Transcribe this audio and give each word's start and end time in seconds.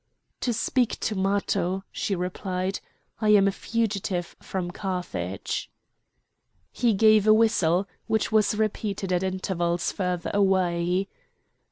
"To 0.39 0.51
speak 0.51 0.99
to 1.01 1.15
Matho," 1.15 1.83
she 1.91 2.15
replied. 2.15 2.79
"I 3.19 3.29
am 3.37 3.47
a 3.47 3.51
fugitive 3.51 4.35
from 4.41 4.71
Carthage." 4.71 5.69
He 6.71 6.93
gave 6.95 7.27
a 7.27 7.33
whistle, 7.35 7.87
which 8.07 8.31
was 8.31 8.55
repeated 8.55 9.13
at 9.13 9.21
intervals 9.21 9.91
further 9.91 10.31
away. 10.33 11.07